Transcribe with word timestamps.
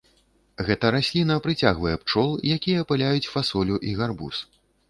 Гэта 0.69 0.89
расліна 0.95 1.35
прыцягвае 1.47 1.93
пчол, 2.05 2.31
якія 2.57 2.81
апыляюць 2.85 3.31
фасолю 3.35 3.75
і 3.93 3.97
гарбуз. 4.01 4.35